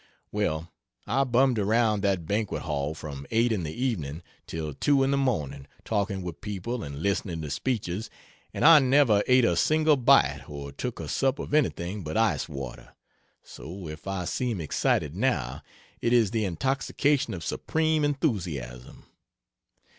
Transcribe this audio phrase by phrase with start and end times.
[0.31, 0.73] Well,
[1.05, 5.15] I bummed around that banquet hall from 8 in the evening till 2 in the
[5.15, 8.09] morning, talking with people and listening to speeches,
[8.51, 12.49] and I never ate a single bite or took a sup of anything but ice
[12.49, 12.95] water,
[13.43, 15.61] so if I seem excited now,
[15.99, 19.05] it is the intoxication of supreme enthusiasm.